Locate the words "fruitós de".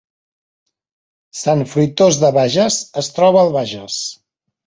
1.73-2.33